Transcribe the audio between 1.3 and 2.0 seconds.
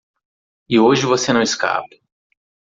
não escapa.